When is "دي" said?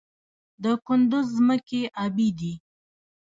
2.39-2.53